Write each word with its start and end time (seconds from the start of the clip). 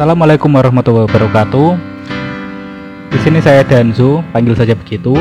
Assalamualaikum 0.00 0.56
warahmatullahi 0.56 1.04
wabarakatuh. 1.12 1.76
Di 3.12 3.18
sini 3.20 3.36
saya 3.44 3.60
Danzu, 3.60 4.24
panggil 4.32 4.56
saja 4.56 4.72
begitu. 4.72 5.12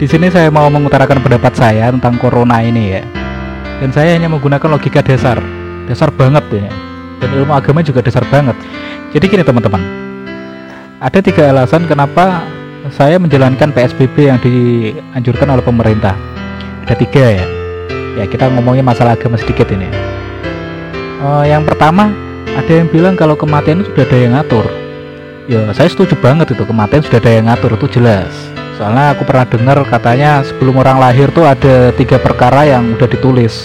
Di 0.00 0.08
sini 0.08 0.32
saya 0.32 0.48
mau 0.48 0.64
mengutarakan 0.72 1.20
pendapat 1.20 1.52
saya 1.52 1.92
tentang 1.92 2.16
corona 2.16 2.64
ini 2.64 2.96
ya. 2.96 3.04
Dan 3.84 3.92
saya 3.92 4.16
hanya 4.16 4.32
menggunakan 4.32 4.64
logika 4.64 5.04
dasar, 5.04 5.44
dasar 5.84 6.08
banget 6.08 6.40
ya. 6.56 6.72
Dan 7.20 7.36
ilmu 7.36 7.52
agama 7.52 7.84
juga 7.84 8.00
dasar 8.00 8.24
banget. 8.32 8.56
Jadi 9.12 9.28
gini 9.28 9.44
teman-teman, 9.44 9.84
ada 10.96 11.20
tiga 11.20 11.52
alasan 11.52 11.84
kenapa 11.84 12.48
saya 12.96 13.20
menjalankan 13.20 13.76
PSBB 13.76 14.16
yang 14.24 14.40
dianjurkan 14.40 15.52
oleh 15.52 15.60
pemerintah. 15.60 16.16
Ada 16.88 16.96
tiga 16.96 17.24
ya. 17.28 17.44
Ya 18.16 18.24
kita 18.24 18.48
ngomongin 18.56 18.88
masalah 18.88 19.20
agama 19.20 19.36
sedikit 19.36 19.68
ini. 19.68 19.84
Uh, 21.20 21.44
yang 21.44 21.68
pertama 21.68 22.21
ada 22.52 22.72
yang 22.72 22.88
bilang 22.92 23.16
kalau 23.16 23.32
kematian 23.32 23.80
itu 23.80 23.88
sudah 23.92 24.04
ada 24.04 24.18
yang 24.18 24.32
ngatur. 24.36 24.66
Ya 25.50 25.60
saya 25.74 25.88
setuju 25.90 26.14
banget 26.20 26.52
itu 26.52 26.62
kematian 26.62 27.02
sudah 27.02 27.18
ada 27.18 27.32
yang 27.32 27.46
ngatur 27.48 27.70
itu 27.80 27.86
jelas. 28.00 28.30
Soalnya 28.76 29.16
aku 29.16 29.24
pernah 29.24 29.46
dengar 29.48 29.78
katanya 29.88 30.44
sebelum 30.44 30.80
orang 30.80 31.00
lahir 31.00 31.28
tuh 31.32 31.44
ada 31.48 31.92
tiga 31.96 32.20
perkara 32.20 32.68
yang 32.68 32.94
udah 32.96 33.08
ditulis 33.08 33.64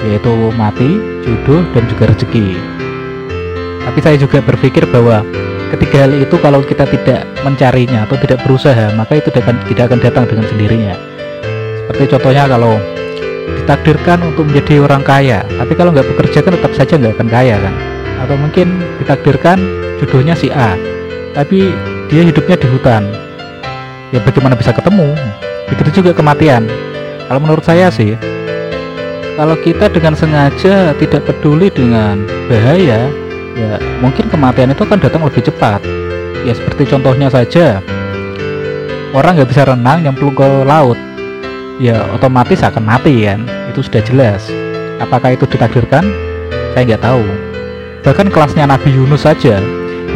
yaitu 0.00 0.32
mati, 0.56 0.96
jodoh, 1.22 1.60
dan 1.76 1.84
juga 1.86 2.08
rezeki. 2.08 2.56
Tapi 3.84 3.98
saya 4.00 4.16
juga 4.16 4.40
berpikir 4.40 4.88
bahwa 4.88 5.20
ketiga 5.76 6.08
hal 6.08 6.12
itu 6.16 6.36
kalau 6.40 6.64
kita 6.64 6.88
tidak 6.88 7.28
mencarinya 7.44 8.08
atau 8.08 8.16
tidak 8.16 8.40
berusaha 8.42 8.90
maka 8.96 9.20
itu 9.20 9.28
tidak 9.30 9.44
akan, 9.50 9.56
tidak 9.68 9.84
akan 9.92 9.98
datang 10.00 10.24
dengan 10.24 10.44
sendirinya. 10.48 10.94
Seperti 11.84 12.04
contohnya 12.16 12.44
kalau 12.48 12.74
ditakdirkan 13.60 14.18
untuk 14.24 14.48
menjadi 14.48 14.82
orang 14.82 15.02
kaya 15.02 15.42
tapi 15.58 15.72
kalau 15.74 15.90
nggak 15.92 16.06
bekerja 16.14 16.38
kan 16.42 16.52
tetap 16.54 16.72
saja 16.74 16.94
nggak 16.96 17.14
akan 17.18 17.28
kaya 17.28 17.56
kan 17.58 17.74
atau 18.20 18.36
mungkin 18.36 18.84
ditakdirkan 19.00 19.58
jodohnya 19.98 20.36
si 20.36 20.52
A 20.52 20.76
tapi 21.32 21.72
dia 22.10 22.26
hidupnya 22.26 22.58
di 22.58 22.66
hutan. 22.68 23.06
Ya 24.10 24.18
bagaimana 24.18 24.58
bisa 24.58 24.74
ketemu? 24.74 25.14
Begitu 25.70 26.02
juga 26.02 26.10
kematian. 26.10 26.66
Kalau 27.30 27.38
menurut 27.38 27.62
saya 27.62 27.88
sih 27.94 28.18
kalau 29.38 29.54
kita 29.62 29.88
dengan 29.88 30.18
sengaja 30.18 30.92
tidak 30.98 31.22
peduli 31.24 31.70
dengan 31.70 32.26
bahaya 32.50 33.08
ya 33.54 33.78
mungkin 34.02 34.26
kematian 34.28 34.74
itu 34.74 34.82
akan 34.82 34.98
datang 34.98 35.22
lebih 35.22 35.46
cepat. 35.46 35.80
Ya 36.42 36.52
seperti 36.52 36.90
contohnya 36.90 37.30
saja 37.30 37.78
orang 39.14 39.38
nggak 39.38 39.50
bisa 39.50 39.62
renang 39.64 40.02
nyemplung 40.02 40.34
ke 40.34 40.48
laut 40.66 40.98
ya 41.78 42.02
otomatis 42.10 42.60
akan 42.66 42.82
mati 42.82 43.30
kan? 43.30 43.46
Itu 43.70 43.86
sudah 43.86 44.02
jelas. 44.02 44.50
Apakah 44.98 45.38
itu 45.38 45.46
ditakdirkan? 45.46 46.02
Saya 46.74 46.82
nggak 46.82 47.02
tahu 47.06 47.49
bahkan 48.00 48.28
kelasnya 48.32 48.64
Nabi 48.68 48.92
Yunus 48.92 49.24
saja 49.28 49.60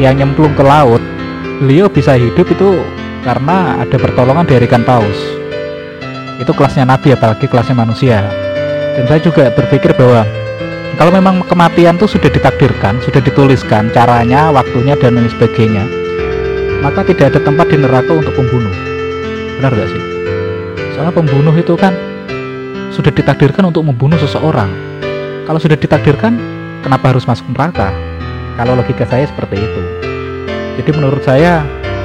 yang 0.00 0.18
nyemplung 0.18 0.52
ke 0.56 0.64
laut 0.64 1.00
beliau 1.62 1.86
bisa 1.86 2.18
hidup 2.18 2.48
itu 2.50 2.82
karena 3.22 3.80
ada 3.80 3.96
pertolongan 3.96 4.44
dari 4.44 4.66
ikan 4.68 4.84
paus. 4.84 5.18
Itu 6.42 6.50
kelasnya 6.52 6.84
Nabi 6.84 7.14
apalagi 7.14 7.46
kelasnya 7.46 7.78
manusia. 7.78 8.20
Dan 8.94 9.06
saya 9.10 9.20
juga 9.22 9.50
berpikir 9.54 9.94
bahwa 9.96 10.26
kalau 10.94 11.10
memang 11.10 11.42
kematian 11.50 11.98
itu 11.98 12.06
sudah 12.06 12.30
ditakdirkan 12.30 13.02
sudah 13.02 13.18
dituliskan 13.18 13.90
caranya 13.90 14.54
waktunya 14.54 14.94
dan 14.94 15.18
lain 15.18 15.26
sebagainya 15.26 15.82
maka 16.84 17.00
tidak 17.00 17.32
ada 17.32 17.40
tempat 17.40 17.66
di 17.72 17.80
neraka 17.80 18.12
untuk 18.12 18.36
pembunuh. 18.36 18.70
Benar 19.56 19.72
gak 19.72 19.88
sih? 19.88 20.02
Soalnya 20.92 21.16
pembunuh 21.16 21.54
itu 21.56 21.72
kan 21.80 21.96
sudah 22.92 23.08
ditakdirkan 23.08 23.64
untuk 23.64 23.88
membunuh 23.88 24.20
seseorang. 24.20 24.68
Kalau 25.48 25.56
sudah 25.56 25.80
ditakdirkan 25.80 26.36
kenapa 26.84 27.16
harus 27.16 27.24
masuk 27.24 27.48
neraka? 27.56 27.88
Kalau 28.60 28.76
logika 28.76 29.08
saya 29.08 29.24
seperti 29.24 29.56
itu. 29.56 29.82
Jadi 30.78 30.90
menurut 30.92 31.24
saya 31.24 31.64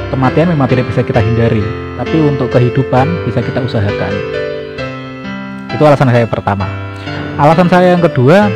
kematian 0.09 0.55
memang 0.55 0.71
tidak 0.71 0.87
bisa 0.87 1.03
kita 1.03 1.19
hindari, 1.19 1.61
tapi 1.99 2.17
untuk 2.23 2.47
kehidupan 2.49 3.27
bisa 3.27 3.43
kita 3.43 3.59
usahakan. 3.59 4.13
Itu 5.75 5.83
alasan 5.83 6.09
saya 6.09 6.25
pertama. 6.25 6.65
Alasan 7.35 7.67
saya 7.67 7.93
yang 7.93 8.01
kedua 8.01 8.47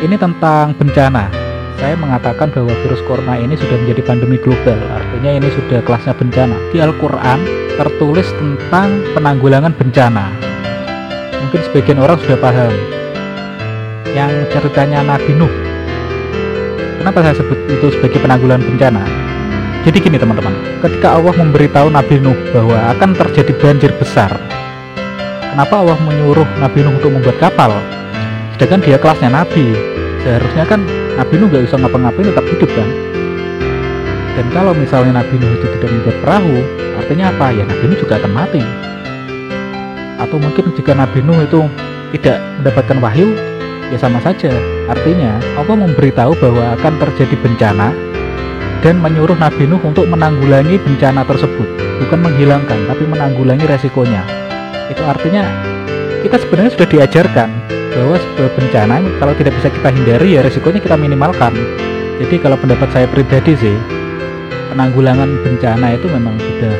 ini 0.00 0.16
tentang 0.16 0.72
bencana. 0.78 1.28
Saya 1.82 1.98
mengatakan 1.98 2.54
bahwa 2.54 2.70
virus 2.86 3.02
corona 3.10 3.34
ini 3.34 3.58
sudah 3.58 3.74
menjadi 3.74 4.06
pandemi 4.06 4.38
global, 4.38 4.78
artinya 4.94 5.42
ini 5.42 5.50
sudah 5.50 5.82
kelasnya 5.82 6.14
bencana. 6.14 6.54
Di 6.70 6.78
Al-Quran 6.78 7.42
tertulis 7.74 8.30
tentang 8.38 9.02
penanggulangan 9.18 9.74
bencana. 9.74 10.30
Mungkin 11.42 11.60
sebagian 11.66 11.98
orang 11.98 12.22
sudah 12.22 12.38
paham, 12.38 12.70
yang 14.12 14.30
ceritanya 14.52 15.00
Nabi 15.00 15.32
Nuh. 15.32 15.52
Kenapa 17.00 17.24
saya 17.24 17.34
sebut 17.34 17.58
itu 17.66 17.86
sebagai 17.98 18.20
penanggulangan 18.20 18.62
bencana? 18.62 19.02
Jadi 19.82 19.98
gini 19.98 20.14
teman-teman, 20.14 20.54
ketika 20.78 21.18
Allah 21.18 21.34
memberitahu 21.34 21.90
Nabi 21.90 22.22
Nuh 22.22 22.38
bahwa 22.54 22.78
akan 22.94 23.18
terjadi 23.18 23.52
banjir 23.58 23.90
besar, 23.98 24.30
kenapa 25.50 25.82
Allah 25.82 25.98
menyuruh 26.06 26.46
Nabi 26.62 26.86
Nuh 26.86 26.94
untuk 27.02 27.10
membuat 27.10 27.40
kapal? 27.42 27.74
Sedangkan 28.54 28.84
dia 28.86 29.00
kelasnya 29.00 29.32
Nabi, 29.32 29.74
seharusnya 30.22 30.64
kan 30.68 30.86
Nabi 31.18 31.34
Nuh 31.40 31.50
gak 31.50 31.66
bisa 31.66 31.76
ngapa-ngapain 31.80 32.30
tetap 32.30 32.46
hidup 32.46 32.70
kan? 32.70 32.88
Dan 34.32 34.46
kalau 34.54 34.72
misalnya 34.76 35.18
Nabi 35.18 35.34
Nuh 35.42 35.50
itu 35.58 35.66
tidak 35.80 35.90
membuat 35.90 36.16
perahu, 36.22 36.56
artinya 37.02 37.24
apa? 37.34 37.46
Ya 37.50 37.64
Nabi 37.66 37.84
Nuh 37.90 37.98
juga 37.98 38.14
akan 38.22 38.32
mati. 38.32 38.62
Atau 40.22 40.38
mungkin 40.38 40.70
jika 40.78 40.94
Nabi 40.94 41.18
Nuh 41.26 41.42
itu 41.42 41.66
tidak 42.14 42.38
mendapatkan 42.62 42.96
wahyu, 43.02 43.34
ya 43.92 43.98
sama 44.00 44.18
saja. 44.24 44.48
Artinya, 44.88 45.36
Allah 45.60 45.76
memberitahu 45.76 46.32
bahwa 46.40 46.72
akan 46.80 46.92
terjadi 46.96 47.36
bencana 47.44 47.92
dan 48.80 48.98
menyuruh 48.98 49.36
Nabi 49.36 49.68
Nuh 49.68 49.78
untuk 49.84 50.08
menanggulangi 50.08 50.80
bencana 50.80 51.22
tersebut, 51.22 51.68
bukan 52.02 52.18
menghilangkan, 52.24 52.88
tapi 52.88 53.04
menanggulangi 53.06 53.68
resikonya. 53.68 54.24
Itu 54.90 55.04
artinya 55.04 55.44
kita 56.24 56.40
sebenarnya 56.40 56.72
sudah 56.74 56.88
diajarkan 56.88 57.48
bahwa 57.92 58.16
sebuah 58.16 58.50
bencana 58.56 58.96
kalau 59.20 59.34
tidak 59.36 59.52
bisa 59.60 59.68
kita 59.68 59.88
hindari 59.92 60.28
ya 60.34 60.40
resikonya 60.42 60.80
kita 60.80 60.96
minimalkan. 60.96 61.52
Jadi 62.18 62.40
kalau 62.40 62.56
pendapat 62.56 62.88
saya 62.90 63.06
pribadi 63.06 63.52
sih, 63.54 63.76
penanggulangan 64.72 65.28
bencana 65.44 65.94
itu 65.94 66.06
memang 66.08 66.38
sudah 66.40 66.74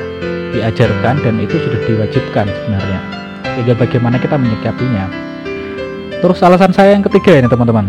diajarkan 0.53 1.15
dan 1.25 1.35
itu 1.41 1.57
sudah 1.61 1.81
diwajibkan 1.89 2.47
sebenarnya. 2.49 3.01
Tinggal 3.57 3.77
bagaimana 3.77 4.17
kita 4.17 4.37
menyikapinya. 4.41 5.32
Terus 6.23 6.39
alasan 6.39 6.71
saya 6.71 6.95
yang 6.95 7.03
ketiga 7.03 7.35
ini 7.35 7.51
teman-teman. 7.51 7.83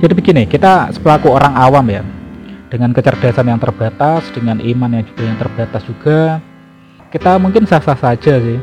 Jadi 0.00 0.16
begini, 0.16 0.48
kita 0.48 0.88
selaku 0.88 1.36
orang 1.36 1.52
awam 1.52 1.84
ya, 1.92 2.00
dengan 2.72 2.96
kecerdasan 2.96 3.44
yang 3.44 3.60
terbatas, 3.60 4.24
dengan 4.32 4.56
iman 4.56 4.88
yang 4.88 5.04
juga 5.12 5.22
yang 5.28 5.36
terbatas 5.36 5.84
juga, 5.84 6.40
kita 7.12 7.36
mungkin 7.36 7.68
sah-sah 7.68 8.00
saja 8.00 8.40
sih 8.40 8.56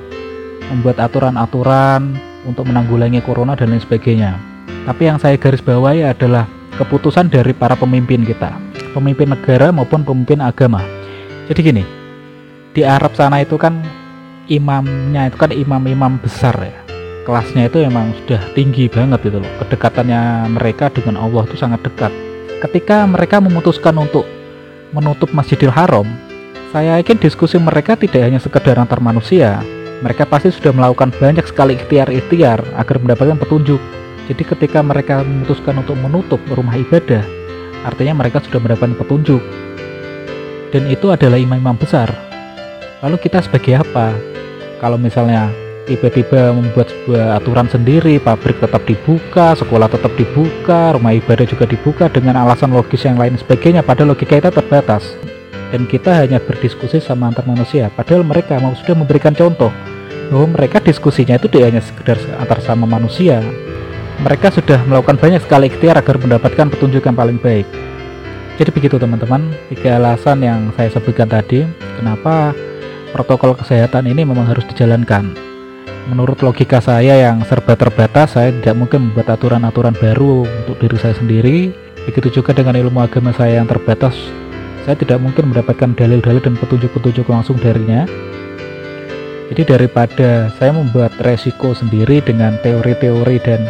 membuat 0.73 0.97
aturan-aturan 1.05 2.17
untuk 2.41 2.65
menanggulangi 2.65 3.21
corona 3.21 3.53
dan 3.53 3.77
lain 3.77 3.85
sebagainya. 3.85 4.41
Tapi 4.89 5.05
yang 5.05 5.21
saya 5.21 5.37
garis 5.37 5.61
bawahi 5.61 6.01
adalah 6.01 6.49
keputusan 6.81 7.29
dari 7.29 7.53
para 7.53 7.77
pemimpin 7.77 8.25
kita, 8.25 8.57
pemimpin 8.97 9.37
negara 9.37 9.69
maupun 9.69 10.01
pemimpin 10.01 10.41
agama. 10.41 10.81
Jadi 11.45 11.61
gini, 11.61 11.83
di 12.73 12.81
Arab 12.81 13.13
sana 13.13 13.45
itu 13.45 13.53
kan 13.61 13.85
imamnya 14.49 15.29
itu 15.29 15.37
kan 15.37 15.53
imam-imam 15.53 16.17
besar 16.17 16.57
ya 16.57 16.90
kelasnya 17.23 17.69
itu 17.69 17.83
emang 17.83 18.13
sudah 18.23 18.41
tinggi 18.57 18.89
banget 18.89 19.21
gitu 19.27 19.39
loh. 19.41 19.51
Kedekatannya 19.61 20.51
mereka 20.51 20.89
dengan 20.89 21.21
Allah 21.21 21.45
itu 21.45 21.57
sangat 21.57 21.85
dekat. 21.85 22.11
Ketika 22.61 23.05
mereka 23.09 23.41
memutuskan 23.41 23.97
untuk 23.97 24.25
menutup 24.93 25.33
Masjidil 25.33 25.73
Haram 25.73 26.05
saya 26.71 27.03
yakin 27.03 27.19
diskusi 27.19 27.59
mereka 27.59 27.99
tidak 27.99 28.23
hanya 28.23 28.39
sekedar 28.39 28.79
antar 28.79 29.03
manusia. 29.03 29.59
Mereka 30.01 30.23
pasti 30.23 30.55
sudah 30.55 30.71
melakukan 30.71 31.11
banyak 31.11 31.43
sekali 31.43 31.75
ikhtiar-ikhtiar 31.75 32.63
agar 32.79 32.95
mendapatkan 32.95 33.35
petunjuk. 33.43 33.81
Jadi 34.31 34.43
ketika 34.47 34.79
mereka 34.79 35.19
memutuskan 35.19 35.83
untuk 35.83 35.99
menutup 35.99 36.39
rumah 36.47 36.79
ibadah 36.79 37.27
artinya 37.83 38.23
mereka 38.23 38.39
sudah 38.39 38.63
mendapatkan 38.63 38.95
petunjuk. 39.03 39.43
Dan 40.71 40.87
itu 40.87 41.11
adalah 41.11 41.35
imam-imam 41.35 41.75
besar. 41.75 42.07
Lalu 43.03 43.19
kita 43.19 43.43
sebagai 43.43 43.83
apa? 43.83 44.15
Kalau 44.79 44.95
misalnya 44.95 45.51
tiba-tiba 45.91 46.55
membuat 46.55 46.87
sebuah 46.87 47.43
aturan 47.43 47.67
sendiri, 47.67 48.15
pabrik 48.23 48.63
tetap 48.63 48.87
dibuka, 48.87 49.51
sekolah 49.59 49.91
tetap 49.91 50.15
dibuka, 50.15 50.95
rumah 50.95 51.11
ibadah 51.11 51.43
juga 51.43 51.67
dibuka 51.67 52.07
dengan 52.07 52.39
alasan 52.39 52.71
logis 52.71 53.03
yang 53.03 53.19
lain 53.19 53.35
sebagainya, 53.35 53.83
padahal 53.83 54.15
logika 54.15 54.39
kita 54.39 54.55
terbatas. 54.55 55.19
Dan 55.75 55.83
kita 55.91 56.23
hanya 56.23 56.39
berdiskusi 56.39 57.03
sama 57.03 57.27
antar 57.27 57.43
manusia, 57.43 57.91
padahal 57.91 58.23
mereka 58.23 58.55
mau 58.63 58.71
sudah 58.71 58.95
memberikan 58.95 59.35
contoh 59.35 59.67
bahwa 60.31 60.55
mereka 60.55 60.79
diskusinya 60.79 61.35
itu 61.35 61.51
tidak 61.51 61.75
hanya 61.75 61.81
sekedar 61.83 62.15
antar 62.39 62.63
sama 62.63 62.87
manusia. 62.87 63.43
Mereka 64.23 64.55
sudah 64.55 64.79
melakukan 64.87 65.19
banyak 65.19 65.43
sekali 65.43 65.67
ikhtiar 65.67 65.99
agar 65.99 66.15
mendapatkan 66.23 66.71
petunjuk 66.71 67.03
yang 67.03 67.19
paling 67.19 67.35
baik. 67.35 67.67
Jadi 68.55 68.69
begitu 68.71 68.95
teman-teman, 68.95 69.51
tiga 69.67 69.99
alasan 69.99 70.39
yang 70.39 70.71
saya 70.79 70.87
sebutkan 70.87 71.27
tadi, 71.27 71.67
kenapa 71.99 72.55
protokol 73.11 73.59
kesehatan 73.59 74.07
ini 74.07 74.23
memang 74.23 74.47
harus 74.47 74.63
dijalankan 74.71 75.50
menurut 76.09 76.41
logika 76.43 76.81
saya 76.81 77.17
yang 77.17 77.45
serba 77.45 77.77
terbatas 77.77 78.35
saya 78.35 78.49
tidak 78.51 78.75
mungkin 78.77 79.09
membuat 79.09 79.37
aturan-aturan 79.37 79.95
baru 79.95 80.43
untuk 80.43 80.75
diri 80.81 80.97
saya 80.97 81.15
sendiri 81.15 81.71
Begitu 82.01 82.41
juga 82.41 82.57
dengan 82.57 82.73
ilmu 82.73 82.97
agama 82.97 83.29
saya 83.29 83.61
yang 83.61 83.69
terbatas, 83.69 84.17
saya 84.81 84.97
tidak 84.97 85.21
mungkin 85.21 85.53
mendapatkan 85.53 85.93
dalil-dalil 85.93 86.41
dan 86.41 86.57
petunjuk-petunjuk 86.57 87.29
langsung 87.29 87.61
darinya. 87.61 88.09
Jadi 89.53 89.61
daripada 89.67 90.49
saya 90.57 90.71
membuat 90.73 91.13
resiko 91.21 91.75
sendiri 91.77 92.23
dengan 92.23 92.57
teori-teori 92.65 93.37
dan 93.43 93.61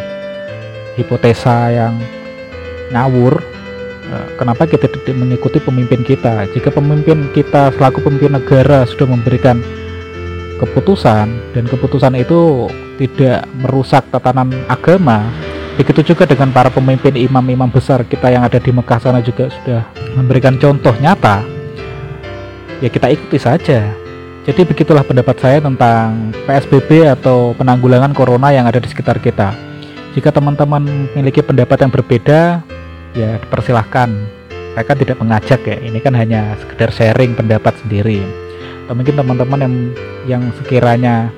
hipotesa 0.96 1.74
yang 1.74 1.94
ngawur, 2.94 3.42
eh, 4.08 4.26
kenapa 4.40 4.64
kita 4.64 4.88
tidak 4.88 5.12
mengikuti 5.12 5.60
pemimpin 5.60 6.00
kita? 6.06 6.48
Jika 6.56 6.72
pemimpin 6.72 7.28
kita 7.36 7.68
selaku 7.76 8.00
pemimpin 8.00 8.40
negara 8.40 8.88
sudah 8.88 9.10
memberikan 9.12 9.60
keputusan 10.62 11.26
dan 11.50 11.64
keputusan 11.66 12.14
itu 12.14 12.70
tidak 13.02 13.50
merusak 13.58 14.06
tatanan 14.14 14.54
agama, 14.70 15.26
Begitu 15.72 16.12
juga 16.12 16.28
dengan 16.28 16.52
para 16.52 16.68
pemimpin 16.68 17.16
imam-imam 17.16 17.72
besar 17.72 18.04
kita 18.04 18.28
yang 18.28 18.44
ada 18.44 18.60
di 18.60 18.68
Mekah 18.68 19.00
sana 19.00 19.24
juga 19.24 19.48
sudah 19.48 19.88
memberikan 20.20 20.60
contoh 20.60 20.92
nyata. 21.00 21.40
Ya 22.84 22.92
kita 22.92 23.08
ikuti 23.08 23.40
saja. 23.40 23.88
Jadi 24.44 24.60
begitulah 24.68 25.06
pendapat 25.06 25.38
saya 25.40 25.64
tentang 25.64 26.34
PSBB 26.44 27.08
atau 27.08 27.56
penanggulangan 27.56 28.12
corona 28.12 28.52
yang 28.52 28.68
ada 28.68 28.82
di 28.82 28.90
sekitar 28.90 29.16
kita. 29.22 29.54
Jika 30.12 30.28
teman-teman 30.28 30.84
memiliki 31.16 31.40
pendapat 31.40 31.78
yang 31.80 31.92
berbeda, 31.94 32.60
ya 33.16 33.40
dipersilahkan. 33.40 34.12
Saya 34.76 34.84
kan 34.84 34.96
tidak 35.00 35.16
mengajak 35.24 35.60
ya, 35.64 35.76
ini 35.80 36.00
kan 36.04 36.12
hanya 36.16 36.52
sekedar 36.60 36.92
sharing 36.92 37.32
pendapat 37.32 37.72
sendiri. 37.80 38.41
Atau 38.86 38.94
mungkin 38.98 39.14
teman-teman 39.14 39.58
yang 39.60 39.74
yang 40.26 40.42
sekiranya 40.58 41.30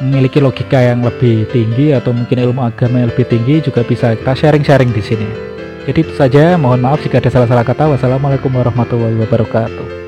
memiliki 0.00 0.40
logika 0.40 0.80
yang 0.80 1.04
lebih 1.04 1.44
tinggi 1.52 1.92
atau 1.92 2.16
mungkin 2.16 2.40
ilmu 2.40 2.64
agama 2.64 3.04
yang 3.04 3.12
lebih 3.12 3.28
tinggi 3.28 3.60
juga 3.60 3.84
bisa 3.84 4.16
kita 4.16 4.32
sharing-sharing 4.32 4.90
di 4.96 5.02
sini. 5.04 5.28
Jadi 5.84 5.98
itu 6.04 6.12
saja, 6.16 6.56
mohon 6.56 6.80
maaf 6.80 7.00
jika 7.04 7.20
ada 7.20 7.32
salah-salah 7.32 7.64
kata. 7.64 7.88
Wassalamualaikum 7.96 8.52
warahmatullahi 8.52 9.16
wabarakatuh. 9.16 9.99